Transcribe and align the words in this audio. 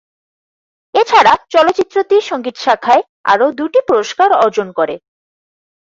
এছাড়া 0.93 1.33
চলচ্চিত্রটি 1.53 2.17
সঙ্গীত 2.29 2.55
শাখায় 2.57 3.03
আরও 3.25 3.47
দুটি 3.59 3.79
পুরস্কার 3.89 4.29
অর্জন 4.43 4.67
করে। 4.77 4.95